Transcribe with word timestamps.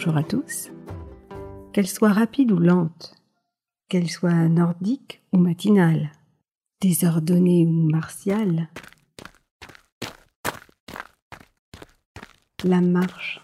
bonjour 0.00 0.16
à 0.16 0.22
tous. 0.22 0.70
Qu'elle 1.74 1.86
soit 1.86 2.14
rapide 2.14 2.52
ou 2.52 2.58
lente, 2.58 3.14
qu'elle 3.90 4.08
soit 4.08 4.48
nordique 4.48 5.20
ou 5.30 5.36
matinale, 5.36 6.10
désordonnée 6.80 7.66
ou 7.66 7.90
martiale, 7.90 8.70
la 12.64 12.80
marche 12.80 13.42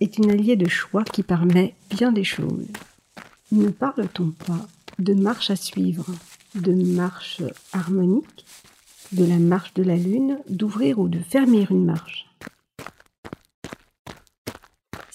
est 0.00 0.16
une 0.16 0.30
alliée 0.30 0.56
de 0.56 0.66
choix 0.66 1.04
qui 1.04 1.22
permet 1.22 1.74
bien 1.90 2.10
des 2.10 2.24
choses. 2.24 2.68
Ne 3.50 3.68
parle-t-on 3.68 4.30
pas 4.30 4.66
de 4.98 5.12
marche 5.12 5.50
à 5.50 5.56
suivre, 5.56 6.06
de 6.54 6.72
marche 6.72 7.42
harmonique, 7.74 8.46
de 9.12 9.26
la 9.26 9.38
marche 9.38 9.74
de 9.74 9.82
la 9.82 9.96
lune, 9.96 10.38
d'ouvrir 10.48 10.98
ou 11.00 11.08
de 11.08 11.18
fermer 11.18 11.66
une 11.68 11.84
marche? 11.84 12.30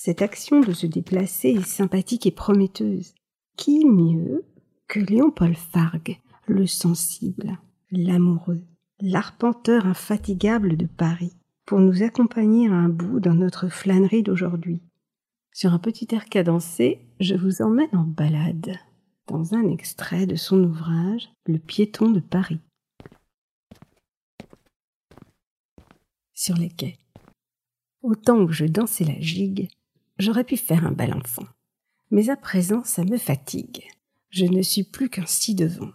Cette 0.07 0.21
action 0.21 0.61
de 0.61 0.71
se 0.71 0.87
déplacer 0.87 1.49
est 1.49 1.67
sympathique 1.67 2.25
et 2.25 2.31
prometteuse. 2.31 3.13
Qui 3.57 3.83
mieux 3.83 4.45
que 4.87 5.01
Léon 5.01 5.31
Paul 5.31 5.53
Fargue, 5.53 6.17
le 6.45 6.65
sensible, 6.65 7.59
l'amoureux, 7.91 8.63
l'arpenteur 9.01 9.85
infatigable 9.85 10.77
de 10.77 10.85
Paris, 10.85 11.33
pour 11.65 11.81
nous 11.81 12.03
accompagner 12.03 12.69
à 12.69 12.73
un 12.73 12.87
bout 12.87 13.19
dans 13.19 13.33
notre 13.33 13.67
flânerie 13.67 14.23
d'aujourd'hui 14.23 14.79
sur 15.51 15.73
un 15.73 15.79
petit 15.79 16.07
air 16.15 16.23
cadencé, 16.27 17.01
je 17.19 17.35
vous 17.35 17.61
emmène 17.61 17.93
en 17.93 18.05
balade 18.05 18.77
dans 19.27 19.55
un 19.55 19.67
extrait 19.67 20.25
de 20.25 20.37
son 20.37 20.63
ouvrage 20.63 21.27
Le 21.47 21.59
piéton 21.59 22.11
de 22.11 22.21
Paris. 22.21 22.61
Sur 26.33 26.55
les 26.55 26.69
quais. 26.69 26.97
Au 28.03 28.15
temps 28.15 28.47
je 28.49 28.63
dansais 28.63 29.03
la 29.03 29.19
gigue, 29.19 29.67
j'aurais 30.19 30.43
pu 30.43 30.57
faire 30.57 30.85
un 30.85 30.91
bel 30.91 31.13
enfant. 31.13 31.45
Mais 32.11 32.29
à 32.29 32.37
présent, 32.37 32.83
ça 32.83 33.03
me 33.03 33.17
fatigue. 33.17 33.83
Je 34.29 34.45
ne 34.45 34.61
suis 34.61 34.83
plus 34.83 35.09
qu'un 35.09 35.25
ci 35.25 35.55
devant. 35.55 35.91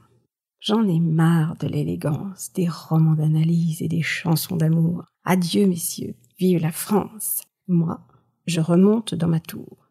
J'en 0.60 0.86
ai 0.86 1.00
marre 1.00 1.56
de 1.56 1.66
l'élégance, 1.66 2.52
des 2.52 2.68
romans 2.68 3.14
d'analyse 3.14 3.82
et 3.82 3.88
des 3.88 4.02
chansons 4.02 4.56
d'amour. 4.56 5.04
Adieu, 5.24 5.66
messieurs. 5.66 6.14
Vive 6.38 6.60
la 6.60 6.72
France. 6.72 7.42
Moi, 7.66 8.00
je 8.46 8.60
remonte 8.60 9.14
dans 9.14 9.28
ma 9.28 9.40
tour. 9.40 9.88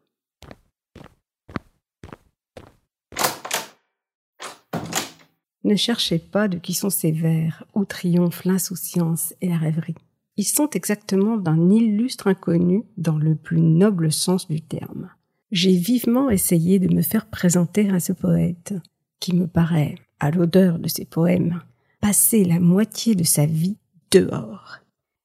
Ne 5.64 5.76
cherchez 5.76 6.18
pas 6.18 6.48
de 6.48 6.58
qui 6.58 6.74
sont 6.74 6.90
ces 6.90 7.12
vers 7.12 7.64
où 7.74 7.84
triomphe 7.84 8.44
l'insouciance 8.44 9.34
et 9.40 9.48
la 9.48 9.58
rêverie. 9.58 9.94
Ils 10.42 10.44
sont 10.44 10.70
exactement 10.70 11.36
d'un 11.36 11.70
illustre 11.70 12.26
inconnu 12.26 12.82
dans 12.96 13.16
le 13.16 13.36
plus 13.36 13.60
noble 13.60 14.10
sens 14.10 14.48
du 14.48 14.60
terme. 14.60 15.08
J'ai 15.52 15.76
vivement 15.76 16.30
essayé 16.30 16.80
de 16.80 16.92
me 16.92 17.02
faire 17.02 17.26
présenter 17.26 17.88
à 17.90 18.00
ce 18.00 18.12
poète, 18.12 18.74
qui 19.20 19.36
me 19.36 19.46
paraît, 19.46 19.94
à 20.18 20.32
l'odeur 20.32 20.80
de 20.80 20.88
ses 20.88 21.04
poèmes, 21.04 21.62
passer 22.00 22.42
la 22.42 22.58
moitié 22.58 23.14
de 23.14 23.22
sa 23.22 23.46
vie 23.46 23.76
dehors. 24.10 24.78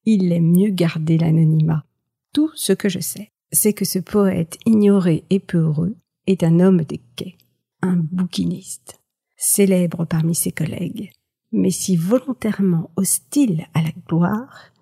Il 0.05 0.31
aime 0.31 0.55
mieux 0.55 0.69
garder 0.69 1.17
l'anonymat, 1.17 1.83
tout 2.31 2.51
ce 2.53 2.73
que 2.73 2.87
je 2.87 2.99
sais, 2.99 3.31
c'est 3.51 3.73
que 3.73 3.85
ce 3.85 3.97
poète 3.97 4.59
ignoré 4.67 5.23
et 5.31 5.39
peureux 5.39 5.95
est 6.27 6.43
un 6.43 6.59
homme 6.59 6.83
des 6.83 7.01
quais, 7.15 7.37
un 7.81 7.95
bouquiniste, 7.95 9.01
célèbre 9.35 10.05
parmi 10.05 10.35
ses 10.35 10.51
collègues, 10.51 11.09
mais 11.51 11.71
si 11.71 11.95
volontairement 11.95 12.91
hostile 12.97 13.65
à 13.73 13.81
la 13.81 13.91
gloire 14.07 14.73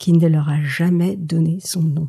qu'il 0.00 0.18
ne 0.18 0.26
leur 0.26 0.48
a 0.48 0.60
jamais 0.64 1.14
donné 1.14 1.60
son 1.60 1.82
nom. 1.82 2.08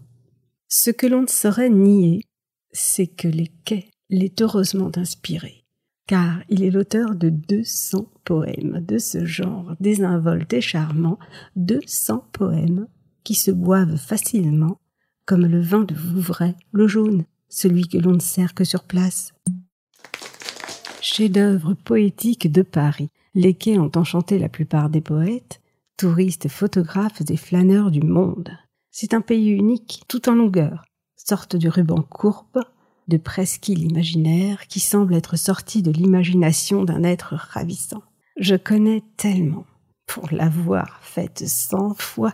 Ce 0.67 0.89
que 0.89 1.05
l'on 1.05 1.23
ne 1.23 1.27
saurait 1.27 1.69
nier, 1.69 2.23
c'est 2.71 3.05
que 3.05 3.27
les 3.27 3.51
quais 3.65 3.89
l'est 4.09 4.41
heureusement 4.41 4.89
inspiré, 4.95 5.65
car 6.07 6.41
il 6.49 6.63
est 6.63 6.71
l'auteur 6.71 7.15
de 7.15 7.29
deux 7.29 7.65
cents 7.65 8.09
poèmes 8.23 8.83
de 8.87 8.97
ce 8.97 9.25
genre 9.25 9.75
désinvolte 9.81 10.53
et 10.53 10.61
charmant, 10.61 11.19
deux 11.57 11.81
cents 11.85 12.25
poèmes 12.31 12.87
qui 13.25 13.35
se 13.35 13.51
boivent 13.51 13.97
facilement 13.97 14.79
comme 15.25 15.45
le 15.45 15.61
vin 15.61 15.83
de 15.83 15.93
Vouvray, 15.93 16.55
le 16.71 16.87
jaune, 16.87 17.25
celui 17.49 17.87
que 17.87 17.97
l'on 17.97 18.13
ne 18.13 18.19
sert 18.19 18.53
que 18.53 18.63
sur 18.63 18.85
place. 18.85 19.33
Chef-d'œuvre 21.01 21.73
poétique 21.73 22.51
de 22.51 22.61
Paris, 22.61 23.09
les 23.35 23.53
quais 23.53 23.77
ont 23.77 23.91
enchanté 23.95 24.39
la 24.39 24.49
plupart 24.49 24.89
des 24.89 25.01
poètes, 25.01 25.60
touristes, 26.01 26.47
photographes 26.47 27.21
et 27.29 27.37
flâneurs 27.37 27.91
du 27.91 28.01
monde. 28.01 28.49
C'est 28.89 29.13
un 29.13 29.21
pays 29.21 29.49
unique, 29.49 30.01
tout 30.07 30.29
en 30.29 30.33
longueur, 30.33 30.83
sorte 31.15 31.55
de 31.55 31.69
ruban 31.69 32.01
courbe, 32.01 32.63
de 33.07 33.17
presqu'île 33.17 33.83
imaginaire 33.83 34.65
qui 34.65 34.79
semble 34.79 35.13
être 35.13 35.35
sorti 35.35 35.83
de 35.83 35.91
l'imagination 35.91 36.83
d'un 36.83 37.03
être 37.03 37.35
ravissant. 37.35 38.01
Je 38.39 38.55
connais 38.55 39.03
tellement, 39.15 39.67
pour 40.07 40.29
l'avoir 40.31 40.97
faite 41.03 41.47
cent 41.47 41.93
fois, 41.93 42.33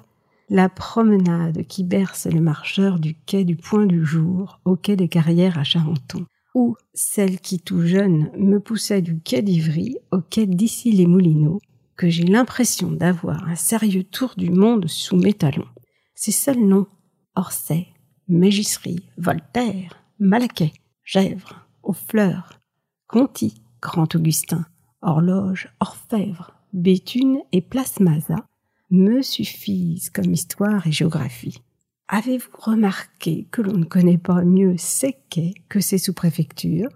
la 0.50 0.70
promenade 0.70 1.68
qui 1.68 1.84
berce 1.84 2.26
le 2.26 2.40
marcheur 2.40 3.00
du 3.00 3.16
quai 3.16 3.44
du 3.44 3.58
Point 3.58 3.86
du 3.86 4.06
Jour 4.06 4.62
au 4.64 4.78
quai 4.78 4.96
des 4.96 5.10
Carrières 5.10 5.60
à 5.60 5.66
Charenton, 5.66 6.26
ou 6.56 6.78
celle 6.94 7.42
qui 7.42 7.60
tout 7.60 7.82
jeune 7.82 8.32
me 8.38 8.62
poussait 8.62 9.02
du 9.02 9.20
quai 9.20 9.42
d'Ivry 9.42 9.98
au 10.14 10.22
quai 10.22 10.46
d'ici 10.46 10.94
les 10.94 11.06
Moulineaux, 11.06 11.60
que 11.98 12.10
j'ai 12.10 12.24
l'impression 12.24 12.92
d'avoir 12.92 13.48
un 13.48 13.56
sérieux 13.56 14.04
tour 14.04 14.34
du 14.38 14.50
monde 14.50 14.88
sous 14.88 15.18
mes 15.18 15.34
talons. 15.34 15.68
Ces 16.16 16.32
seuls 16.32 16.66
noms, 16.66 16.88
Orsay, 17.36 17.88
Mégisserie, 18.28 19.10
Voltaire, 19.18 20.04
Malaquais, 20.20 20.74
Gèvres, 21.04 21.68
aux 21.84 21.94
fleurs, 21.94 22.60
Conti, 23.08 23.62
Grand 23.82 24.14
Augustin, 24.16 24.66
Horloge, 25.02 25.70
Orfèvre, 25.80 26.54
Béthune 26.74 27.40
et 27.52 27.62
Place 27.62 28.00
Mazas 28.00 28.44
me 28.90 29.22
suffisent 29.22 30.10
comme 30.10 30.34
histoire 30.34 30.86
et 30.88 30.92
géographie. 30.92 31.62
Avez-vous 32.08 32.52
remarqué 32.58 33.48
que 33.52 33.62
l'on 33.62 33.78
ne 33.78 33.86
connaît 33.86 34.18
pas 34.18 34.44
mieux 34.44 34.76
ces 34.78 35.16
quais 35.30 35.54
que 35.68 35.80
ces 35.80 35.98
sous-préfectures? 35.98 36.90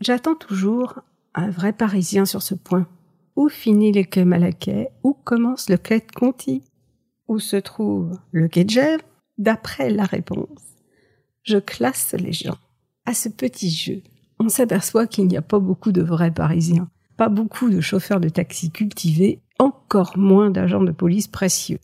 J'attends 0.00 0.36
toujours 0.36 1.00
un 1.34 1.50
vrai 1.50 1.72
Parisien 1.72 2.24
sur 2.24 2.42
ce 2.42 2.54
point. 2.54 2.86
Où 3.36 3.48
finit 3.48 3.92
le 3.92 4.02
quai 4.04 4.24
Malaquais 4.24 4.90
Où 5.02 5.14
commence 5.14 5.68
le 5.70 5.76
quai 5.76 6.00
de 6.00 6.12
Conti 6.14 6.62
Où 7.28 7.38
se 7.38 7.56
trouve 7.56 8.18
le 8.30 8.48
quai 8.48 8.64
de 8.64 8.70
Gèvres 8.70 9.04
D'après 9.38 9.90
la 9.90 10.04
réponse, 10.04 10.76
je 11.42 11.58
classe 11.58 12.14
les 12.14 12.32
gens. 12.32 12.58
À 13.06 13.14
ce 13.14 13.28
petit 13.28 13.70
jeu, 13.70 14.02
on 14.38 14.48
s'aperçoit 14.48 15.06
qu'il 15.06 15.26
n'y 15.26 15.36
a 15.36 15.42
pas 15.42 15.58
beaucoup 15.58 15.90
de 15.90 16.02
vrais 16.02 16.30
Parisiens, 16.30 16.90
pas 17.16 17.28
beaucoup 17.28 17.70
de 17.70 17.80
chauffeurs 17.80 18.20
de 18.20 18.28
taxi 18.28 18.70
cultivés 18.70 19.40
encore 19.58 20.18
moins 20.18 20.50
d'agents 20.50 20.82
de 20.82 20.92
police 20.92 21.28
précieux. 21.28 21.78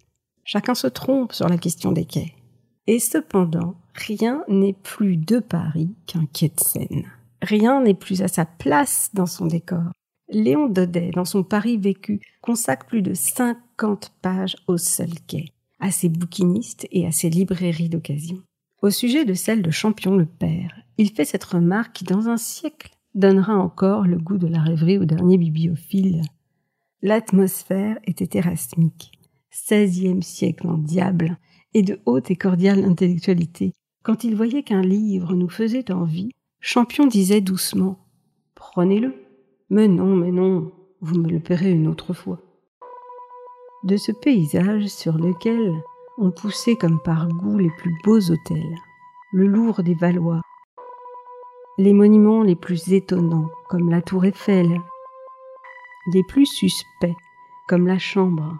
Chacun 0.44 0.74
se 0.74 0.86
trompe 0.86 1.32
sur 1.32 1.48
la 1.48 1.58
question 1.58 1.92
des 1.92 2.04
quais. 2.04 2.34
Et 2.86 2.98
cependant, 2.98 3.74
rien 3.94 4.44
n'est 4.48 4.72
plus 4.72 5.16
de 5.16 5.38
Paris 5.38 5.94
qu'un 6.06 6.26
quai 6.32 6.48
de 6.48 6.60
Seine. 6.60 7.04
Rien 7.42 7.82
n'est 7.82 7.94
plus 7.94 8.22
à 8.22 8.28
sa 8.28 8.44
place 8.44 9.10
dans 9.14 9.26
son 9.26 9.46
décor. 9.46 9.92
Léon 10.30 10.68
Daudet, 10.68 11.10
dans 11.14 11.24
son 11.24 11.42
Paris 11.42 11.78
vécu, 11.78 12.20
consacre 12.42 12.86
plus 12.86 13.02
de 13.02 13.14
50 13.14 14.12
pages 14.20 14.56
au 14.66 14.76
seul 14.76 15.10
quai, 15.26 15.52
à 15.80 15.90
ses 15.90 16.08
bouquinistes 16.08 16.86
et 16.90 17.06
à 17.06 17.12
ses 17.12 17.30
librairies 17.30 17.88
d'occasion. 17.88 18.42
Au 18.82 18.90
sujet 18.90 19.24
de 19.24 19.34
celle 19.34 19.62
de 19.62 19.70
Champion 19.70 20.16
le 20.16 20.26
Père, 20.26 20.82
il 20.98 21.10
fait 21.10 21.24
cette 21.24 21.44
remarque 21.44 21.94
qui, 21.94 22.04
dans 22.04 22.28
un 22.28 22.36
siècle, 22.36 22.90
donnera 23.14 23.56
encore 23.56 24.06
le 24.06 24.18
goût 24.18 24.38
de 24.38 24.46
la 24.46 24.60
rêverie 24.60 24.98
au 24.98 25.04
dernier 25.04 25.38
bibliophile 25.38 26.22
L'atmosphère 27.00 27.96
était 28.04 28.38
érasmique, 28.38 29.12
seizième 29.50 30.22
siècle 30.22 30.66
en 30.66 30.78
diable, 30.78 31.38
et 31.74 31.82
de 31.82 32.00
haute 32.06 32.30
et 32.30 32.36
cordiale 32.36 32.84
intellectualité. 32.84 33.72
Quand 34.02 34.24
il 34.24 34.34
voyait 34.34 34.64
qu'un 34.64 34.82
livre 34.82 35.34
nous 35.34 35.48
faisait 35.48 35.92
envie, 35.92 36.30
Champion 36.60 37.06
disait 37.06 37.40
doucement 37.40 37.98
Prenez-le. 38.56 39.14
Mais 39.70 39.86
non, 39.86 40.16
mais 40.16 40.30
non, 40.30 40.72
vous 41.02 41.16
me 41.18 41.28
le 41.28 41.40
paierez 41.40 41.72
une 41.72 41.88
autre 41.88 42.14
fois. 42.14 42.38
De 43.84 43.96
ce 43.96 44.12
paysage 44.12 44.86
sur 44.86 45.18
lequel 45.18 45.82
on 46.16 46.30
poussait 46.30 46.76
comme 46.76 47.00
par 47.00 47.28
goût 47.28 47.58
les 47.58 47.70
plus 47.76 47.94
beaux 48.02 48.18
hôtels, 48.18 48.76
le 49.32 49.46
Louvre 49.46 49.82
des 49.82 49.94
Valois, 49.94 50.40
les 51.76 51.92
monuments 51.92 52.42
les 52.42 52.56
plus 52.56 52.94
étonnants 52.94 53.50
comme 53.68 53.90
la 53.90 54.00
Tour 54.00 54.24
Eiffel, 54.24 54.80
les 56.14 56.22
plus 56.24 56.46
suspects, 56.46 57.14
comme 57.68 57.86
la 57.86 57.98
Chambre, 57.98 58.56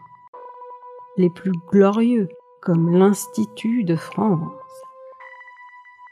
les 1.16 1.30
plus 1.30 1.52
glorieux, 1.72 2.28
comme 2.60 2.92
l'Institut 2.92 3.82
de 3.84 3.96
France. 3.96 4.52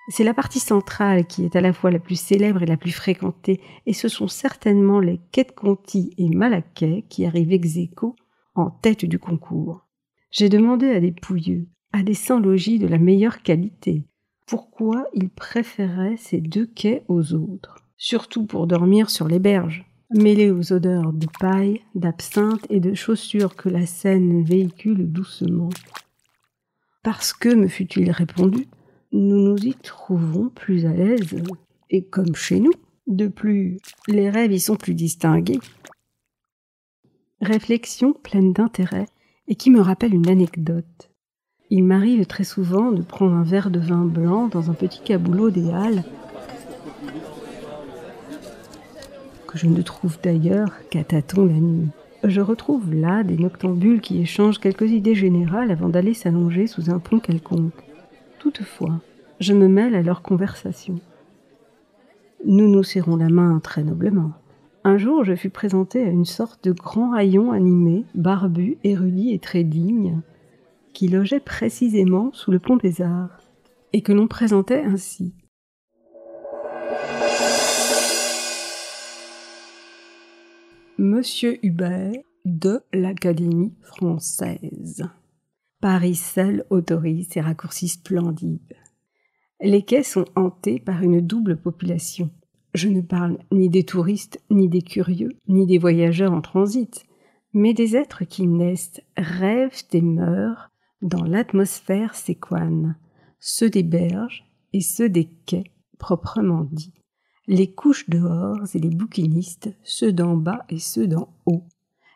C'est 0.09 0.25
la 0.25 0.35
partie 0.35 0.61
centrale 0.61 1.27
qui 1.27 1.45
est 1.45 1.57
à 1.57 1.61
la 1.61 1.73
fois 1.73 1.91
la 1.91 1.99
plus 1.99 2.21
célèbre 2.21 2.63
et 2.63 2.67
la 2.67 2.77
plus 2.77 2.93
fréquentée, 2.93 3.61
et 3.87 3.93
ce 3.93 4.09
sont 4.09 4.29
certainement 4.29 5.01
les 5.01 5.21
de 5.37 5.53
Conti 5.55 6.13
et 6.17 6.29
Malaquais 6.29 7.05
qui 7.09 7.27
arrivent 7.27 7.53
ex 7.53 7.77
aequo 7.77 8.15
en 8.55 8.71
tête 8.71 9.05
du 9.05 9.19
concours. 9.19 9.85
J'ai 10.31 10.49
demandé 10.49 10.91
à 10.91 11.01
des 11.01 11.13
pouilleux, 11.13 11.67
à 11.93 12.03
des 12.03 12.15
sans-logis 12.15 12.79
de 12.79 12.87
la 12.87 12.99
meilleure 12.99 13.43
qualité, 13.43 14.05
pourquoi 14.47 15.09
il 15.13 15.29
préférait 15.29 16.17
ces 16.17 16.41
deux 16.41 16.67
quais 16.67 17.03
aux 17.09 17.35
autres, 17.35 17.79
surtout 17.97 18.47
pour 18.47 18.69
dormir 18.69 19.11
sur 19.11 19.27
les 19.27 19.41
berges, 19.41 19.85
mêlés 20.11 20.53
aux 20.53 20.73
odeurs 20.73 21.13
de 21.13 21.27
paille, 21.41 21.81
d'absinthe 21.97 22.65
et 22.71 22.79
de 22.79 22.95
chaussures 22.95 23.57
que 23.57 23.69
la 23.69 23.87
Seine 23.87 24.45
véhicule 24.45 25.11
doucement. 25.11 25.71
Parce 27.03 27.33
que, 27.33 27.49
me 27.49 27.67
fut-il 27.67 28.11
répondu, 28.13 28.69
nous 29.17 29.41
nous 29.41 29.57
y 29.59 29.75
trouvons 29.75 30.51
plus 30.51 30.85
à 30.85 30.93
l'aise, 30.93 31.43
et 31.91 32.05
comme 32.05 32.35
chez 32.35 32.61
nous. 32.61 32.73
De 33.07 33.29
plus, 33.29 33.79
les 34.09 34.31
rêves 34.31 34.53
y 34.53 34.61
sont 34.61 34.77
plus 34.77 34.95
distingués. 34.95 35.61
Réflexion 37.41 38.13
pleine 38.13 38.53
d'intérêt 38.53 39.07
et 39.49 39.55
qui 39.55 39.71
me 39.71 39.81
rappelle 39.81 40.15
une 40.15 40.29
anecdote. 40.29 41.11
Il 41.71 41.85
m'arrive 41.85 42.27
très 42.27 42.45
souvent 42.45 42.93
de 42.93 43.03
prendre 43.03 43.35
un 43.35 43.43
verre 43.43 43.71
de 43.71 43.79
vin 43.79 44.05
blanc 44.05 44.49
dans 44.49 44.71
un 44.71 44.75
petit 44.75 45.01
caboulot 45.01 45.51
des 45.51 45.71
Halles, 45.71 46.05
que 49.47 49.57
je 49.57 49.67
ne 49.67 49.83
trouve 49.83 50.19
d'ailleurs 50.23 50.71
qu'à 50.91 51.05
tâtons 51.05 51.47
la 51.47 51.55
nuit. 51.55 51.89
Je 52.25 52.41
retrouve 52.41 52.93
là 52.93 53.23
des 53.23 53.37
noctambules 53.37 54.01
qui 54.01 54.21
échangent 54.21 54.59
quelques 54.59 54.91
idées 54.91 55.15
générales 55.15 55.71
avant 55.71 55.89
d'aller 55.89 56.15
s'allonger 56.15 56.67
sous 56.67 56.91
un 56.91 56.99
pont 56.99 57.21
quelconque. 57.21 57.86
Toutefois, 58.39 59.01
je 59.41 59.55
me 59.55 59.69
mêle 59.69 59.95
à 59.95 60.03
leur 60.03 60.23
conversation. 60.23 61.01
Nous 62.45 62.69
nous 62.69 62.83
serrons 62.83 63.17
la 63.17 63.29
main 63.29 63.59
très 63.61 63.83
noblement. 63.83 64.33
Un 64.85 64.99
jour, 64.99 65.25
je 65.25 65.35
fus 65.35 65.51
présenté 65.51 66.03
à 66.03 66.11
une 66.11 66.25
sorte 66.25 66.63
de 66.65 66.73
grand 66.73 67.13
haillon 67.13 67.51
animé, 67.51 68.05
barbu, 68.15 68.79
érudit 68.85 69.33
et 69.33 69.39
très 69.39 69.65
digne, 69.65 70.21
qui 70.93 71.09
logeait 71.09 71.41
précisément 71.41 72.31
sous 72.33 72.51
le 72.51 72.59
pont 72.59 72.77
des 72.77 73.03
Arts, 73.03 73.41
et 73.93 74.03
que 74.03 74.13
l'on 74.13 74.29
présentait 74.29 74.85
ainsi. 74.85 75.35
Monsieur 80.99 81.59
Hubert 81.67 82.13
de 82.45 82.81
l'Académie 82.93 83.75
française. 83.83 85.05
Paris 85.81 86.15
seul 86.15 86.65
autorise 86.71 87.29
ces 87.31 87.41
raccourcis 87.41 87.89
splendides. 87.89 88.77
Les 89.61 89.83
quais 89.83 90.03
sont 90.03 90.25
hantés 90.35 90.81
par 90.81 91.03
une 91.03 91.21
double 91.21 91.57
population. 91.59 92.31
Je 92.75 92.89
ne 92.89 93.03
parle 93.03 93.39
ni 93.53 93.69
des 93.69 93.85
touristes, 93.85 94.43
ni 94.51 94.69
des 94.69 94.83
curieux, 94.83 95.33
ni 95.49 95.67
des 95.67 95.79
voyageurs 95.79 96.33
en 96.33 96.41
transit, 96.41 97.05
mais 97.53 97.75
des 97.75 97.95
êtres 97.95 98.25
qui 98.25 98.47
naissent, 98.47 99.01
rêvent 99.17 99.85
et 99.93 100.03
meurent 100.03 100.71
dans 101.03 101.25
l'atmosphère 101.25 102.15
séquane, 102.15 102.97
ceux 103.39 103.71
des 103.71 103.83
berges 103.83 104.45
et 104.73 104.81
ceux 104.81 105.09
des 105.11 105.31
quais, 105.47 105.65
proprement 105.99 106.67
dit, 106.71 106.95
les 107.47 107.73
couches 107.73 108.09
dehors 108.09 108.65
et 108.75 108.79
les 108.79 108.91
bouquinistes, 108.91 109.71
ceux 109.85 110.13
d'en 110.13 110.37
bas 110.37 110.65
et 110.69 110.79
ceux 110.79 111.07
d'en 111.07 111.29
haut. 111.45 111.65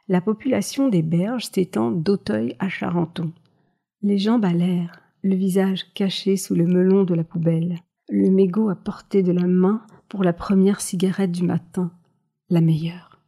La 0.09 0.21
population 0.21 0.89
des 0.89 1.03
berges 1.03 1.51
s'étend 1.53 1.91
d'Auteuil 1.91 2.57
à 2.59 2.69
Charenton. 2.69 3.33
Les 4.03 4.17
jambes 4.17 4.47
à 4.47 4.55
l'air, 4.55 5.03
le 5.23 5.35
visage 5.35 5.93
caché 5.93 6.39
sous 6.39 6.55
le 6.55 6.65
melon 6.65 7.05
de 7.05 7.13
la 7.13 7.23
poubelle, 7.23 7.81
le 8.09 8.31
mégot 8.31 8.71
à 8.71 8.75
portée 8.75 9.23
de 9.23 9.31
la 9.31 9.47
main 9.47 9.83
pour 10.09 10.25
la 10.25 10.33
première 10.33 10.81
cigarette 10.81 11.33
du 11.33 11.43
matin, 11.43 11.93
la 12.49 12.63
meilleure. 12.63 13.19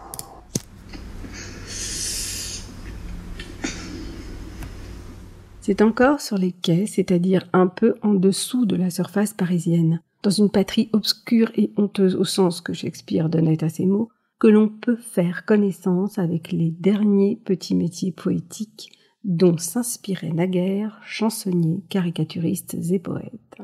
C'est 5.61 5.83
encore 5.83 6.23
sur 6.23 6.39
les 6.39 6.53
quais, 6.53 6.87
c'est-à-dire 6.87 7.47
un 7.53 7.67
peu 7.67 7.97
en 8.01 8.15
dessous 8.15 8.65
de 8.65 8.75
la 8.75 8.89
surface 8.89 9.35
parisienne, 9.35 10.01
dans 10.23 10.31
une 10.31 10.49
patrie 10.49 10.89
obscure 10.95 11.53
et 11.55 11.71
honteuse 11.77 12.17
au 12.17 12.25
sens 12.25 12.63
que 12.63 12.73
Shakespeare 12.73 13.29
donnait 13.29 13.63
à 13.63 13.69
ces 13.69 13.85
mots, 13.85 14.09
que 14.39 14.47
l'on 14.47 14.71
peut 14.71 14.97
faire 14.97 15.45
connaissance 15.45 16.19
avec 16.19 16.51
les 16.51 16.71
derniers 16.71 17.37
petits 17.45 17.75
métiers 17.75 18.13
poétiques 18.13 18.91
dont 19.25 19.57
s'inspiraient 19.57 20.33
naguère 20.33 21.01
chansonniers, 21.05 21.83
caricaturistes 21.89 22.77
et 22.91 22.99
poètes. 22.99 23.59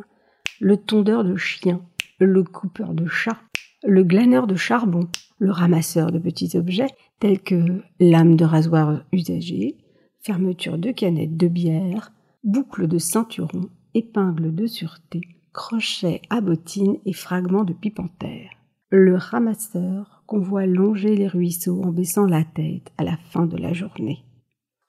Le 0.60 0.76
tondeur 0.76 1.24
de 1.24 1.36
chiens, 1.36 1.82
le 2.18 2.42
coupeur 2.42 2.94
de 2.94 3.06
chats, 3.06 3.40
le 3.84 4.02
glaneur 4.02 4.46
de 4.46 4.56
charbon, 4.56 5.08
le 5.38 5.50
ramasseur 5.50 6.10
de 6.10 6.18
petits 6.18 6.56
objets 6.56 6.90
tels 7.20 7.40
que 7.40 7.82
lame 8.00 8.36
de 8.36 8.44
rasoir 8.44 9.04
usagée, 9.12 9.76
fermeture 10.20 10.78
de 10.78 10.90
canettes 10.90 11.36
de 11.36 11.48
bière, 11.48 12.12
boucle 12.44 12.88
de 12.88 12.98
ceinturon, 12.98 13.68
épingle 13.94 14.54
de 14.54 14.66
sûreté, 14.66 15.20
crochet 15.52 16.22
à 16.30 16.40
bottines 16.40 16.98
et 17.04 17.12
fragments 17.12 17.64
de 17.64 17.72
pipe 17.72 17.98
en 17.98 18.08
terre. 18.08 18.50
Le 18.90 19.16
ramasseur 19.16 20.22
qu'on 20.26 20.40
voit 20.40 20.66
longer 20.66 21.14
les 21.14 21.28
ruisseaux 21.28 21.82
en 21.82 21.92
baissant 21.92 22.26
la 22.26 22.44
tête 22.44 22.90
à 22.96 23.04
la 23.04 23.16
fin 23.16 23.46
de 23.46 23.56
la 23.56 23.72
journée. 23.72 24.24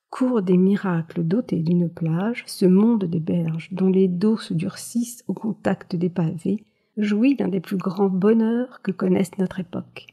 Cours 0.09 0.41
des 0.41 0.57
miracles 0.57 1.23
doté 1.23 1.57
d'une 1.57 1.89
plage, 1.89 2.43
ce 2.47 2.65
monde 2.65 3.05
des 3.05 3.19
berges, 3.19 3.69
dont 3.71 3.89
les 3.89 4.07
dos 4.07 4.37
se 4.37 4.53
durcissent 4.53 5.23
au 5.27 5.33
contact 5.33 5.95
des 5.95 6.09
pavés, 6.09 6.65
jouit 6.97 7.35
d'un 7.35 7.47
des 7.47 7.59
plus 7.59 7.77
grands 7.77 8.09
bonheurs 8.09 8.81
que 8.81 8.91
connaisse 8.91 9.37
notre 9.37 9.59
époque. 9.59 10.07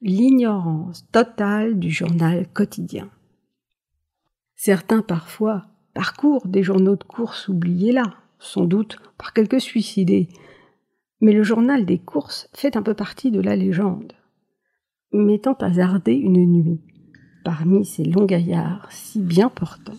L'ignorance 0.00 1.06
totale 1.12 1.78
du 1.78 1.90
journal 1.90 2.46
quotidien. 2.52 3.10
Certains 4.54 5.02
parfois 5.02 5.66
parcourent 5.94 6.46
des 6.46 6.62
journaux 6.62 6.96
de 6.96 7.04
course 7.04 7.48
oubliés 7.48 7.92
là, 7.92 8.14
sans 8.38 8.64
doute 8.64 8.98
par 9.18 9.32
quelques 9.32 9.60
suicidés, 9.60 10.28
mais 11.20 11.32
le 11.32 11.42
journal 11.42 11.86
des 11.86 11.98
courses 11.98 12.48
fait 12.54 12.76
un 12.76 12.82
peu 12.82 12.94
partie 12.94 13.30
de 13.30 13.40
la 13.40 13.56
légende. 13.56 14.12
M'étant 15.12 15.54
hasardé 15.54 16.12
une 16.12 16.44
nuit, 16.44 16.80
parmi 17.44 17.84
ces 17.84 18.04
longs 18.04 18.24
gaillards 18.24 18.88
si 18.90 19.20
bien 19.20 19.48
portants, 19.48 19.92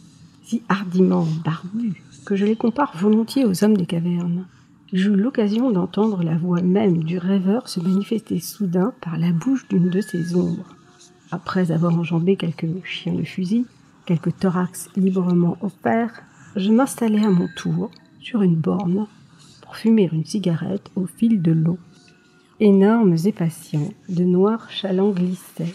si 0.43 0.63
hardiment 0.67 1.27
barbus, 1.45 2.03
que 2.25 2.35
je 2.35 2.45
les 2.45 2.55
compare 2.55 2.97
volontiers 2.97 3.45
aux 3.45 3.63
hommes 3.63 3.77
des 3.77 3.85
cavernes. 3.85 4.45
J'eus 4.91 5.15
l'occasion 5.15 5.71
d'entendre 5.71 6.23
la 6.23 6.37
voix 6.37 6.61
même 6.61 7.03
du 7.03 7.17
rêveur 7.17 7.69
se 7.69 7.79
manifester 7.79 8.39
soudain 8.39 8.93
par 9.01 9.17
la 9.17 9.31
bouche 9.31 9.67
d'une 9.67 9.89
de 9.89 10.01
ces 10.01 10.35
ombres. 10.35 10.75
Après 11.31 11.71
avoir 11.71 11.97
enjambé 11.97 12.35
quelques 12.35 12.83
chiens 12.83 13.13
de 13.13 13.23
fusil, 13.23 13.65
quelques 14.05 14.37
thorax 14.37 14.89
librement 14.95 15.57
offerts, 15.61 16.23
je 16.55 16.71
m'installai 16.71 17.23
à 17.23 17.29
mon 17.29 17.47
tour 17.55 17.91
sur 18.19 18.41
une 18.41 18.55
borne 18.55 19.07
pour 19.61 19.75
fumer 19.75 20.09
une 20.11 20.25
cigarette 20.25 20.89
au 20.95 21.05
fil 21.05 21.41
de 21.41 21.51
l'eau. 21.51 21.77
Énormes 22.59 23.17
et 23.25 23.31
patients, 23.31 23.91
de 24.07 24.23
noirs 24.23 24.69
chalands 24.71 25.11
glissaient, 25.11 25.73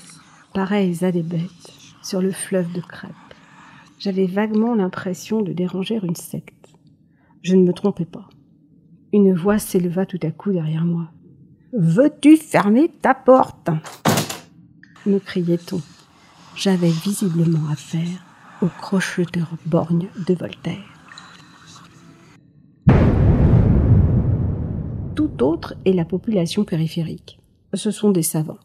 pareils 0.52 1.04
à 1.04 1.12
des 1.12 1.22
bêtes, 1.22 1.72
sur 2.02 2.20
le 2.20 2.32
fleuve 2.32 2.72
de 2.72 2.80
crêpes. 2.80 3.10
J'avais 3.98 4.26
vaguement 4.26 4.74
l'impression 4.74 5.42
de 5.42 5.52
déranger 5.52 6.00
une 6.02 6.16
secte. 6.16 6.74
Je 7.42 7.56
ne 7.56 7.64
me 7.64 7.72
trompais 7.72 8.04
pas. 8.04 8.28
Une 9.12 9.34
voix 9.34 9.58
s'éleva 9.58 10.06
tout 10.06 10.20
à 10.22 10.30
coup 10.30 10.52
derrière 10.52 10.84
moi. 10.84 11.10
Veux-tu 11.72 12.36
fermer 12.36 12.90
ta 13.02 13.14
porte? 13.14 13.70
me 15.06 15.18
criait-on. 15.18 15.80
J'avais 16.54 16.90
visiblement 16.90 17.70
affaire 17.70 18.24
au 18.60 18.66
crocheteur 18.66 19.48
borgne 19.66 20.08
de 20.26 20.34
Voltaire. 20.34 20.76
Tout 25.14 25.42
autre 25.42 25.74
est 25.84 25.92
la 25.92 26.04
population 26.04 26.64
périphérique. 26.64 27.40
Ce 27.74 27.90
sont 27.90 28.10
des 28.10 28.22
savants. 28.22 28.58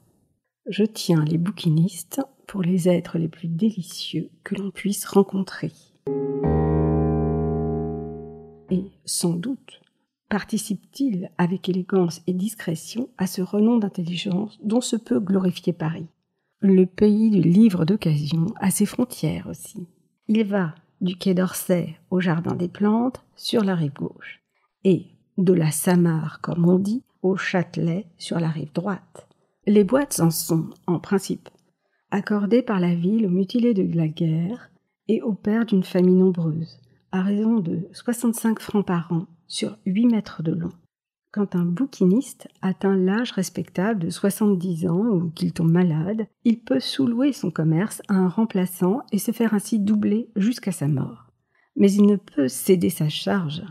Je 0.68 0.84
tiens 0.84 1.24
les 1.24 1.38
bouquinistes 1.38 2.22
pour 2.48 2.64
les 2.64 2.90
êtres 2.90 3.20
les 3.20 3.28
plus 3.28 3.48
délicieux 3.48 4.32
que 4.44 4.56
l'on 4.56 4.72
puisse 4.72 5.06
rencontrer. 5.06 5.72
Et, 8.72 8.86
sans 9.06 9.36
doute, 9.36 9.82
participe-t-il 10.28 11.30
avec 11.38 11.70
élégance 11.70 12.24
et 12.26 12.34
discrétion 12.34 13.10
à 13.20 13.28
ce 13.28 13.44
renom 13.44 13.78
d'intelligence 13.78 14.58
dont 14.64 14.82
se 14.82 14.96
peut 14.96 15.20
glorifier 15.20 15.72
Paris. 15.72 16.08
Le 16.62 16.86
pays 16.88 17.30
du 17.30 17.42
livre 17.42 17.86
d'occasion 17.86 18.48
a 18.60 18.72
ses 18.72 18.88
frontières 18.88 19.46
aussi. 19.48 19.86
Il 20.28 20.46
va 20.46 20.74
du 21.00 21.16
quai 21.16 21.36
d'Orsay 21.36 21.96
au 22.10 22.20
jardin 22.20 22.56
des 22.56 22.70
plantes 22.70 23.24
sur 23.36 23.64
la 23.64 23.76
rive 23.76 23.94
gauche, 23.94 24.42
et 24.84 25.06
de 25.38 25.54
la 25.54 25.70
Samare, 25.70 26.42
comme 26.42 26.68
on 26.68 26.80
dit, 26.80 27.04
au 27.22 27.38
Châtelet 27.38 28.08
sur 28.18 28.40
la 28.40 28.50
rive 28.50 28.74
droite. 28.74 29.28
Les 29.68 29.84
boîtes 29.84 30.20
en 30.20 30.30
sont, 30.30 30.70
en 30.86 31.00
principe, 31.00 31.50
accordées 32.12 32.62
par 32.62 32.80
la 32.80 32.94
ville 32.94 33.26
aux 33.26 33.32
mutilés 33.32 33.74
de 33.74 33.98
la 33.98 34.08
guerre 34.08 34.70
et 35.08 35.24
aux 35.24 35.34
pères 35.34 35.66
d'une 35.66 35.84
famille 35.84 36.14
nombreuse, 36.14 36.80
à 37.12 37.24
raison 37.24 37.60
de 37.60 37.88
65 37.92 38.60
francs 38.60 38.86
par 38.86 39.12
an 39.12 39.26
sur 39.48 39.78
8 39.88 40.06
mètres 40.06 40.44
de 40.44 40.52
long. 40.52 40.72
Quand 41.32 41.56
un 41.56 41.66
bouquiniste 41.66 42.48
atteint 42.62 42.96
l'âge 42.96 43.32
respectable 43.32 44.02
de 44.02 44.12
70 44.12 44.88
ans 44.88 45.08
ou 45.08 45.32
qu'il 45.32 45.52
tombe 45.52 45.72
malade, 45.72 46.28
il 46.44 46.60
peut 46.60 46.80
sous-louer 46.80 47.34
son 47.34 47.50
commerce 47.50 48.04
à 48.08 48.14
un 48.14 48.30
remplaçant 48.30 49.02
et 49.12 49.18
se 49.18 49.32
faire 49.32 49.56
ainsi 49.56 49.80
doubler 49.80 50.30
jusqu'à 50.36 50.72
sa 50.72 50.88
mort. 50.88 51.32
Mais 51.76 51.92
il 51.92 52.06
ne 52.06 52.18
peut 52.18 52.48
céder 52.48 52.92
sa 52.92 53.10
charge 53.10 53.64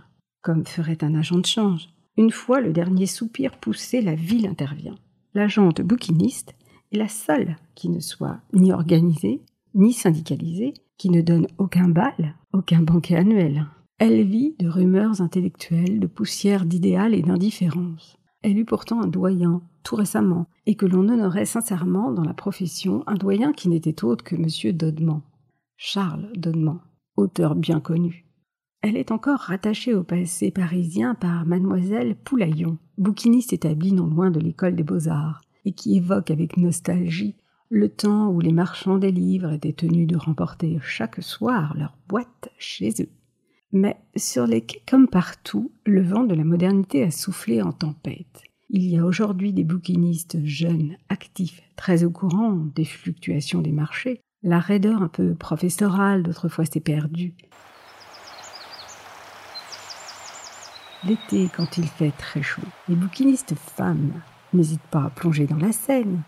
comme 0.43 0.67
ferait 0.67 1.03
un 1.03 1.15
agent 1.15 1.39
de 1.39 1.47
change. 1.47 1.89
Une 2.17 2.33
fois 2.33 2.61
le 2.61 2.73
dernier 2.73 3.07
soupir 3.07 3.59
poussé, 3.59 4.03
la 4.03 4.15
ville 4.15 4.47
intervient. 4.47 4.97
L'agente 5.35 5.81
bouquiniste 5.81 6.55
est 6.93 6.97
la 6.97 7.09
seule 7.09 7.57
qui 7.75 7.89
ne 7.89 7.99
soit 7.99 8.39
ni 8.53 8.73
organisée, 8.73 9.43
ni 9.75 9.93
syndicalisée, 9.93 10.75
qui 10.97 11.11
ne 11.11 11.23
donne 11.23 11.49
aucun 11.59 11.89
bal, 11.89 12.37
aucun 12.53 12.83
banquet 12.83 13.17
annuel. 13.17 13.67
Elle 13.99 14.23
vit 14.23 14.55
de 14.61 14.69
rumeurs 14.69 15.21
intellectuelles, 15.21 15.99
de 15.99 16.07
poussière 16.07 16.65
d'idéal 16.65 17.15
et 17.15 17.23
d'indifférence. 17.23 18.17
Elle 18.43 18.59
eut 18.59 18.65
pourtant 18.65 19.03
un 19.03 19.09
doyen, 19.09 19.63
tout 19.83 19.97
récemment, 19.97 20.47
et 20.67 20.77
que 20.77 20.87
l'on 20.87 21.09
honorait 21.09 21.47
sincèrement 21.47 22.13
dans 22.13 22.25
la 22.25 22.35
profession, 22.35 23.03
un 23.09 23.15
doyen 23.15 23.53
qui 23.53 23.69
n'était 23.69 24.05
autre 24.05 24.23
que 24.23 24.37
M. 24.37 24.77
Dodement. 24.77 25.23
Charles 25.77 26.31
Dodement, 26.37 26.81
auteur 27.17 27.57
bien 27.57 27.81
connu. 27.81 28.24
Elle 28.87 28.99
est 28.99 29.13
encore 29.13 29.39
rattachée 29.39 29.95
au 29.95 30.03
passé 30.03 30.51
parisien 30.51 31.15
par 31.15 31.47
mademoiselle 31.47 32.17
Poulaillon, 32.17 32.77
bouquiniste 32.99 33.55
établie 33.55 33.93
non 33.93 34.05
loin 34.07 34.31
de 34.31 34.39
l'école 34.39 34.77
des 34.77 34.83
beaux-arts, 34.83 35.41
et 35.65 35.73
qui 35.73 35.97
évoque 35.97 36.31
avec 36.31 36.59
nostalgie 36.59 37.35
le 37.71 37.89
temps 37.89 38.29
où 38.29 38.41
les 38.41 38.53
marchands 38.53 38.99
des 38.99 39.11
livres 39.11 39.55
étaient 39.55 39.73
tenus 39.73 40.07
de 40.07 40.19
remporter 40.19 40.79
chaque 40.83 41.23
soir 41.23 41.75
leur 41.79 41.97
boîte 42.09 42.51
chez 42.59 42.91
eux. 43.01 43.09
Mais 43.73 43.97
sur 44.17 44.47
les 44.47 44.61
quais 44.61 44.83
comme 44.87 45.09
partout, 45.09 45.73
le 45.87 46.03
vent 46.03 46.25
de 46.25 46.35
la 46.35 46.45
modernité 46.45 47.05
a 47.05 47.11
soufflé 47.11 47.63
en 47.63 47.73
tempête. 47.73 48.43
Il 48.69 48.85
y 48.85 48.99
a 48.99 49.07
aujourd'hui 49.07 49.55
des 49.55 49.65
bouquinistes 49.65 50.45
jeunes, 50.45 50.99
actifs, 51.09 51.63
très 51.77 52.05
au 52.05 52.11
courant 52.11 52.67
des 52.75 52.85
fluctuations 52.85 53.63
des 53.63 53.73
marchés. 53.73 54.21
La 54.43 54.59
raideur 54.59 55.01
un 55.01 55.09
peu 55.09 55.35
professorale 55.35 56.23
d'autrefois 56.23 56.67
s'est 56.67 56.81
perdue, 56.81 57.35
L'été, 61.07 61.51
quand 61.55 61.77
il 61.77 61.87
fait 61.87 62.13
très 62.17 62.43
chaud, 62.43 62.63
les 62.89 62.95
bouquinistes 62.95 63.55
femmes 63.77 64.13
n'hésitent 64.55 64.81
pas 64.91 65.05
à 65.05 65.11
plonger 65.11 65.47
dans 65.47 65.59
la 65.59 65.71
Seine. 65.71 66.23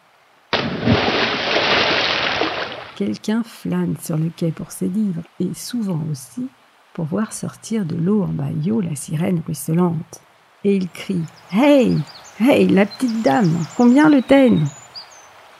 Quelqu'un 2.94 3.42
flâne 3.42 3.96
sur 4.02 4.18
le 4.18 4.28
quai 4.28 4.50
pour 4.50 4.72
ses 4.72 4.88
livres 4.88 5.22
et 5.40 5.54
souvent 5.54 6.02
aussi 6.10 6.48
pour 6.92 7.06
voir 7.06 7.32
sortir 7.32 7.86
de 7.86 7.96
l'eau 7.96 8.22
en 8.22 8.28
maillot 8.28 8.82
la 8.82 8.94
sirène 8.96 9.42
ruisselante. 9.46 10.20
Et 10.62 10.76
il 10.76 10.88
crie 10.90 11.24
Hey 11.52 11.96
Hey, 12.38 12.68
la 12.68 12.84
petite 12.84 13.22
dame 13.22 13.56
Combien 13.78 14.10
le 14.10 14.20
ten 14.20 14.62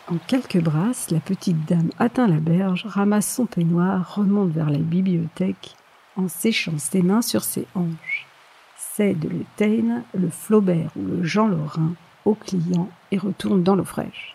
En 0.09 0.17
quelques 0.27 0.61
brasses, 0.61 1.11
la 1.11 1.21
petite 1.21 1.65
dame 1.67 1.91
atteint 1.99 2.29
la 2.29 2.41
berge, 2.41 2.85
ramasse 2.87 3.35
son 3.35 3.47
peignoir, 3.47 4.15
remonte 4.15 4.51
vers 4.51 4.69
la 4.69 4.79
bibliothèque 4.79 5.75
en 6.17 6.29
séchant 6.29 6.77
ses 6.77 7.01
mains 7.01 7.23
sur 7.23 7.45
ses 7.45 7.67
hanches 7.75 8.27
cède 8.97 9.25
le 9.31 9.45
Taine, 9.57 10.05
le 10.15 10.31
Flaubert 10.31 10.91
ou 10.97 11.05
le 11.05 11.23
Jean 11.23 11.49
Lorrain 11.49 11.93
au 12.25 12.35
client 12.35 12.88
et 13.11 13.19
retourne 13.19 13.62
dans 13.62 13.76
l'eau 13.76 13.85
fraîche. 13.85 14.35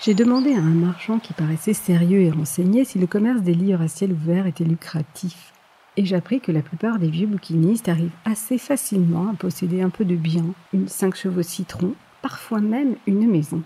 J'ai 0.00 0.14
demandé 0.14 0.54
à 0.54 0.58
un 0.58 0.74
marchand 0.74 1.18
qui 1.18 1.34
paraissait 1.34 1.74
sérieux 1.74 2.22
et 2.22 2.30
renseigné 2.30 2.86
si 2.86 2.98
le 2.98 3.06
commerce 3.06 3.42
des 3.42 3.52
livres 3.52 3.82
à 3.82 3.88
ciel 3.88 4.12
ouvert 4.12 4.46
était 4.46 4.64
lucratif. 4.64 5.52
Et 5.98 6.06
j'appris 6.06 6.40
que 6.40 6.50
la 6.50 6.62
plupart 6.62 6.98
des 6.98 7.10
vieux 7.10 7.26
bouquinistes 7.26 7.90
arrivent 7.90 8.10
assez 8.24 8.56
facilement 8.56 9.28
à 9.28 9.34
posséder 9.34 9.82
un 9.82 9.90
peu 9.90 10.06
de 10.06 10.16
biens, 10.16 10.54
une 10.72 10.88
cinq 10.88 11.14
chevaux 11.14 11.42
citron, 11.42 11.92
parfois 12.22 12.62
même 12.62 12.96
une 13.06 13.30
maison. 13.30 13.62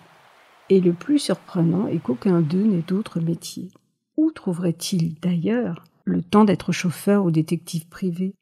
Et 0.68 0.80
le 0.80 0.92
plus 0.92 1.20
surprenant 1.20 1.86
est 1.86 2.02
qu'aucun 2.02 2.40
d'eux 2.40 2.64
n'ait 2.64 2.82
d'autre 2.82 3.20
métier. 3.20 3.68
Où 4.16 4.32
trouverait-il 4.32 5.14
d'ailleurs 5.22 5.84
le 6.06 6.22
temps 6.22 6.44
d'être 6.44 6.72
chauffeur 6.72 7.24
ou 7.24 7.30
détective 7.30 7.88
privé. 7.88 8.34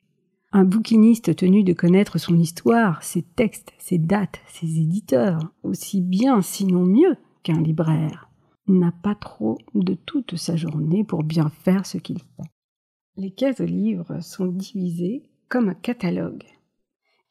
Un 0.53 0.65
bouquiniste 0.65 1.35
tenu 1.35 1.65
de 1.65 1.73
connaître 1.73 2.19
son 2.19 2.39
histoire, 2.39 3.03
ses 3.03 3.23
textes, 3.23 3.73
ses 3.79 3.99
dates, 3.99 4.41
ses 4.47 4.79
éditeurs, 4.79 5.41
aussi 5.65 6.01
bien, 6.01 6.43
sinon 6.43 6.85
mieux, 6.85 7.17
qu'un 7.43 7.61
libraire, 7.61 8.31
n'a 8.69 8.93
pas 8.93 9.15
trop 9.15 9.59
de 9.75 9.95
toute 9.95 10.37
sa 10.37 10.57
journée 10.57 11.05
pour 11.05 11.25
bien 11.25 11.49
faire 11.49 11.87
ce 11.87 11.99
qu'il 11.99 12.19
fait. 12.19 12.49
Les 13.17 13.31
caisses 13.31 13.57
de 13.57 13.65
livres 13.65 14.21
sont 14.21 14.47
divisées 14.47 15.23
comme 15.49 15.71
un 15.71 15.75
catalogue. 15.75 16.45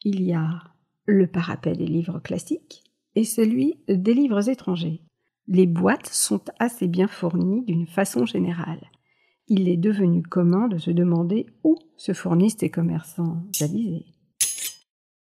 Il 0.02 0.22
y 0.22 0.34
a 0.34 0.62
le 1.06 1.26
parapet 1.26 1.72
des 1.72 1.86
livres 1.86 2.18
classiques 2.18 2.82
et 3.14 3.24
celui 3.24 3.78
des 3.88 4.14
livres 4.14 4.48
étrangers. 4.48 5.00
Les 5.46 5.66
boîtes 5.66 6.08
sont 6.08 6.42
assez 6.58 6.88
bien 6.88 7.06
fournies 7.06 7.64
d'une 7.64 7.86
façon 7.86 8.26
générale 8.26 8.90
il 9.48 9.68
est 9.68 9.76
devenu 9.76 10.22
commun 10.22 10.68
de 10.68 10.78
se 10.78 10.90
demander 10.90 11.46
où 11.62 11.76
se 11.96 12.12
fournissent 12.12 12.56
ces 12.58 12.70
commerçants 12.70 13.42
avisés. 13.60 14.06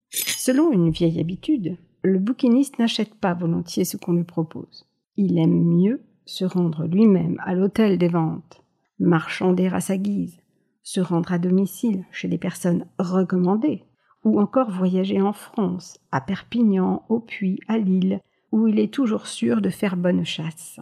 Selon 0.10 0.72
une 0.72 0.91
vieille 0.91 1.19
habitude, 1.19 1.77
le 2.03 2.19
bouquiniste 2.19 2.79
n'achète 2.79 3.15
pas 3.15 3.34
volontiers 3.34 3.84
ce 3.84 3.98
qu'on 3.98 4.13
lui 4.13 4.24
propose. 4.24 4.86
Il 5.17 5.38
aime 5.39 5.63
mieux 5.63 6.01
se 6.25 6.45
rendre 6.45 6.86
lui-même 6.86 7.38
à 7.43 7.55
l'hôtel 7.55 7.98
des 7.98 8.07
ventes, 8.07 8.62
marchander 9.00 9.67
à 9.67 9.79
sa 9.79 9.98
guise, 9.98 10.39
se 10.84 11.01
rendre 11.01 11.34
à 11.34 11.39
domicile 11.39 12.05
chez 12.12 12.27
des 12.27 12.38
personnes 12.38 12.86
recommandées, 13.00 13.84
ou 14.24 14.39
encore 14.39 14.72
voyager 14.72 15.22
en 15.22 15.34
France, 15.34 16.00
à 16.12 16.22
Perpignan, 16.22 17.03
au 17.10 17.19
Puy, 17.19 17.60
à 17.67 17.77
Lille, 17.77 18.22
où 18.51 18.67
il 18.67 18.79
est 18.79 18.93
toujours 18.93 19.27
sûr 19.27 19.62
de 19.62 19.69
faire 19.69 19.98
bonne 19.98 20.25
chasse. 20.25 20.79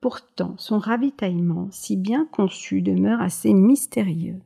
Pourtant, 0.00 0.54
son 0.56 0.78
ravitaillement, 0.78 1.68
si 1.70 1.96
bien 1.96 2.26
conçu, 2.32 2.80
demeure 2.80 3.20
assez 3.20 3.52
mystérieux. 3.52 4.40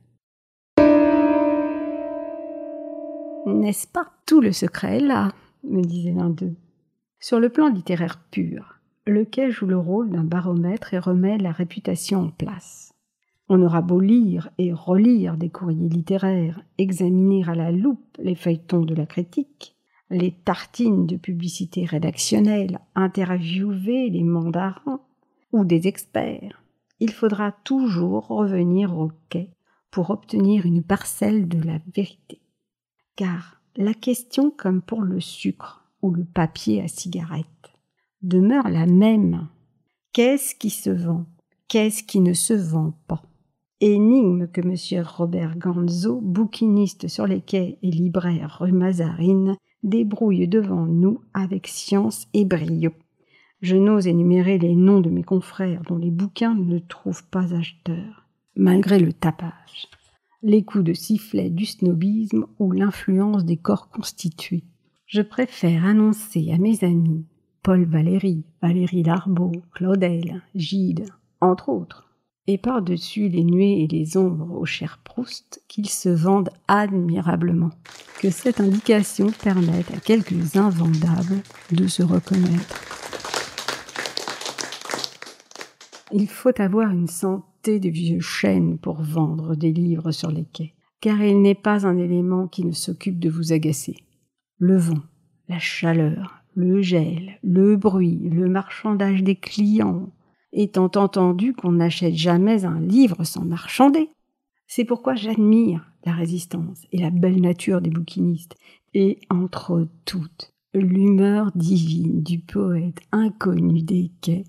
N'est-ce 3.45 3.87
pas 3.87 4.11
Tout 4.25 4.41
le 4.41 4.51
secret 4.51 4.97
est 4.97 5.07
là, 5.07 5.31
me 5.63 5.81
disait 5.81 6.11
l'un 6.11 6.29
d'eux. 6.29 6.55
Sur 7.19 7.39
le 7.39 7.47
plan 7.47 7.69
littéraire 7.69 8.19
pur, 8.31 8.79
le 9.07 9.23
quai 9.23 9.49
joue 9.49 9.65
le 9.65 9.77
rôle 9.77 10.09
d'un 10.09 10.25
baromètre 10.25 10.93
et 10.93 10.99
remet 10.99 11.37
la 11.37 11.51
réputation 11.51 12.23
en 12.23 12.29
place? 12.29 12.93
On 13.47 13.61
aura 13.61 13.81
beau 13.81 14.01
lire 14.01 14.49
et 14.57 14.73
relire 14.73 15.37
des 15.37 15.49
courriers 15.49 15.87
littéraires, 15.87 16.59
examiner 16.77 17.47
à 17.47 17.55
la 17.55 17.71
loupe 17.71 18.17
les 18.19 18.35
feuilletons 18.35 18.81
de 18.81 18.95
la 18.95 19.05
critique, 19.05 19.75
les 20.09 20.31
tartines 20.31 21.05
de 21.05 21.15
publicité 21.15 21.85
rédactionnelle, 21.85 22.79
interviewer 22.95 24.09
les 24.09 24.23
mandarins, 24.23 24.99
ou 25.51 25.65
des 25.65 25.87
experts, 25.87 26.63
il 26.99 27.11
faudra 27.11 27.51
toujours 27.51 28.27
revenir 28.27 28.97
au 28.97 29.11
quai 29.29 29.51
pour 29.91 30.09
obtenir 30.09 30.65
une 30.65 30.83
parcelle 30.83 31.47
de 31.47 31.61
la 31.61 31.79
vérité. 31.93 32.41
Car 33.15 33.61
la 33.75 33.93
question, 33.93 34.51
comme 34.51 34.81
pour 34.81 35.01
le 35.01 35.19
sucre 35.19 35.85
ou 36.01 36.11
le 36.11 36.23
papier 36.23 36.81
à 36.81 36.87
cigarette, 36.87 37.45
demeure 38.21 38.69
la 38.69 38.85
même. 38.85 39.47
Qu'est-ce 40.13 40.55
qui 40.55 40.69
se 40.69 40.89
vend? 40.89 41.25
Qu'est-ce 41.67 42.03
qui 42.03 42.19
ne 42.19 42.33
se 42.33 42.53
vend 42.53 42.93
pas? 43.07 43.21
Énigme 43.81 44.47
que 44.47 44.61
M. 44.61 45.05
Robert 45.05 45.57
Ganzo, 45.57 46.21
bouquiniste 46.21 47.07
sur 47.07 47.27
les 47.27 47.41
quais 47.41 47.77
et 47.81 47.91
libraire 47.91 48.57
rue 48.61 48.71
Mazarine, 48.71 49.57
débrouille 49.83 50.47
devant 50.47 50.85
nous 50.85 51.21
avec 51.33 51.67
science 51.67 52.27
et 52.33 52.45
brio. 52.45 52.91
Je 53.61 53.75
n'ose 53.75 54.07
énumérer 54.07 54.57
les 54.57 54.75
noms 54.75 55.01
de 55.01 55.09
mes 55.09 55.23
confrères 55.23 55.81
dont 55.87 55.97
les 55.97 56.11
bouquins 56.11 56.55
ne 56.55 56.79
trouvent 56.79 57.27
pas 57.29 57.53
acheteurs, 57.53 58.27
malgré 58.55 58.99
le 58.99 59.13
tapage, 59.13 59.87
les 60.43 60.63
coups 60.63 60.83
de 60.83 60.93
sifflet 60.93 61.49
du 61.49 61.65
snobisme 61.65 62.45
ou 62.59 62.71
l'influence 62.71 63.45
des 63.45 63.57
corps 63.57 63.89
constitués. 63.89 64.63
Je 65.07 65.21
préfère 65.21 65.85
annoncer 65.85 66.51
à 66.51 66.57
mes 66.57 66.83
amis 66.83 67.25
Paul 67.63 67.85
Valéry, 67.85 68.43
Valérie 68.61 69.03
Larbeau, 69.03 69.51
Claudel, 69.73 70.43
Gide, 70.53 71.05
entre 71.41 71.69
autres, 71.69 72.05
et 72.47 72.57
par-dessus 72.57 73.29
les 73.29 73.43
nuées 73.43 73.81
et 73.81 73.87
les 73.87 74.17
ombres 74.17 74.51
au 74.51 74.65
cher 74.65 74.99
Proust, 75.03 75.63
qu'ils 75.67 75.89
se 75.89 76.09
vendent 76.09 76.51
admirablement. 76.67 77.71
Que 78.19 78.29
cette 78.29 78.59
indication 78.59 79.31
permette 79.43 79.91
à 79.91 79.99
quelques 79.99 80.55
invendables 80.55 81.41
de 81.71 81.87
se 81.87 82.03
reconnaître. 82.03 83.04
Il 86.17 86.29
faut 86.29 86.61
avoir 86.61 86.91
une 86.91 87.09
santé 87.09 87.81
de 87.81 87.89
vieux 87.89 88.21
chêne 88.21 88.77
pour 88.77 89.01
vendre 89.01 89.53
des 89.53 89.73
livres 89.73 90.11
sur 90.11 90.31
les 90.31 90.45
quais, 90.45 90.73
car 91.01 91.21
il 91.21 91.41
n'est 91.41 91.55
pas 91.55 91.85
un 91.85 91.97
élément 91.97 92.47
qui 92.47 92.63
ne 92.63 92.71
s'occupe 92.71 93.19
de 93.19 93.29
vous 93.29 93.51
agacer. 93.51 93.97
Le 94.57 94.77
vent, 94.77 95.01
la 95.49 95.59
chaleur, 95.59 96.41
le 96.53 96.81
gel, 96.81 97.37
le 97.43 97.75
bruit, 97.75 98.29
le 98.31 98.47
marchandage 98.47 99.23
des 99.23 99.35
clients, 99.35 100.13
étant 100.53 100.89
entendu 100.95 101.51
qu'on 101.51 101.73
n'achète 101.73 102.15
jamais 102.15 102.63
un 102.63 102.79
livre 102.79 103.25
sans 103.25 103.43
marchander. 103.43 104.09
C'est 104.67 104.85
pourquoi 104.85 105.15
j'admire 105.15 105.85
la 106.05 106.13
résistance 106.13 106.83
et 106.93 106.99
la 106.99 107.09
belle 107.09 107.41
nature 107.41 107.81
des 107.81 107.89
bouquinistes, 107.89 108.55
et 108.93 109.19
entre 109.29 109.85
toutes, 110.05 110.53
l'humeur 110.73 111.51
divine 111.55 112.23
du 112.23 112.39
poète 112.39 113.01
inconnu 113.11 113.81
des 113.81 114.13
quais 114.21 114.45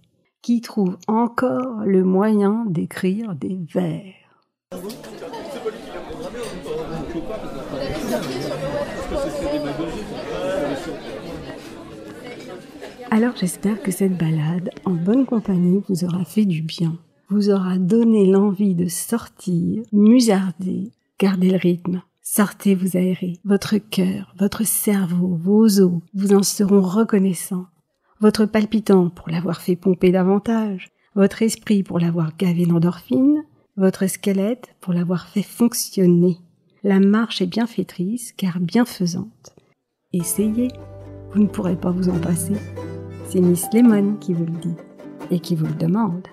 qui 0.46 0.60
trouve 0.60 0.96
encore 1.08 1.82
le 1.84 2.04
moyen 2.04 2.66
d'écrire 2.68 3.34
des 3.34 3.58
vers. 3.74 4.14
Alors 13.10 13.34
j'espère 13.34 13.82
que 13.82 13.90
cette 13.90 14.16
balade 14.16 14.70
en 14.84 14.92
bonne 14.92 15.26
compagnie 15.26 15.82
vous 15.88 16.04
aura 16.04 16.24
fait 16.24 16.44
du 16.44 16.62
bien, 16.62 16.96
vous 17.28 17.50
aura 17.50 17.76
donné 17.76 18.26
l'envie 18.26 18.76
de 18.76 18.86
sortir, 18.86 19.82
musarder, 19.90 20.92
garder 21.18 21.50
le 21.50 21.58
rythme. 21.58 22.02
Sortez 22.22 22.76
vous 22.76 22.96
aérer. 22.96 23.40
Votre 23.44 23.78
cœur, 23.78 24.32
votre 24.38 24.64
cerveau, 24.64 25.40
vos 25.42 25.80
os 25.80 26.00
vous 26.14 26.34
en 26.34 26.44
seront 26.44 26.82
reconnaissants. 26.82 27.66
Votre 28.18 28.46
palpitant 28.46 29.10
pour 29.10 29.28
l'avoir 29.28 29.60
fait 29.60 29.76
pomper 29.76 30.10
davantage, 30.10 30.90
votre 31.14 31.42
esprit 31.42 31.82
pour 31.82 31.98
l'avoir 31.98 32.34
gavé 32.38 32.64
d'endorphines, 32.64 33.44
votre 33.76 34.06
squelette 34.06 34.74
pour 34.80 34.94
l'avoir 34.94 35.26
fait 35.26 35.42
fonctionner. 35.42 36.38
La 36.82 36.98
marche 36.98 37.42
est 37.42 37.46
bienfaitrice 37.46 38.32
car 38.32 38.58
bienfaisante. 38.58 39.54
Essayez, 40.14 40.68
vous 41.32 41.42
ne 41.42 41.46
pourrez 41.46 41.76
pas 41.76 41.90
vous 41.90 42.08
en 42.08 42.18
passer. 42.18 42.54
C'est 43.28 43.42
Miss 43.42 43.66
Lemon 43.74 44.16
qui 44.16 44.32
vous 44.32 44.46
le 44.46 44.52
dit 44.52 44.76
et 45.30 45.38
qui 45.38 45.54
vous 45.54 45.66
le 45.66 45.74
demande. 45.74 46.26